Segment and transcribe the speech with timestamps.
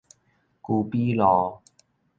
[0.63, 1.59] 居比路